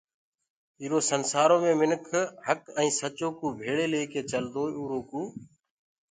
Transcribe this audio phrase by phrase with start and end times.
[0.81, 2.05] ايٚرو سنسآرو مي مِنک
[2.47, 5.29] هَڪ ائيٚنٚ سچو ڪوٚ ڀيݪي ليڪي چلدوئي اُرو ڪوٚ